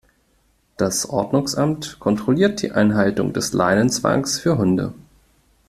[0.77, 4.95] Das Ordnungsamt kontrolliert die Einhaltung des Leinenzwangs für Hunde.